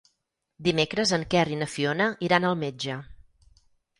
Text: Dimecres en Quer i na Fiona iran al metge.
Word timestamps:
Dimecres 0.67 1.11
en 1.17 1.25
Quer 1.33 1.43
i 1.51 1.59
na 1.59 1.67
Fiona 1.75 2.09
iran 2.29 2.49
al 2.53 2.57
metge. 2.65 2.97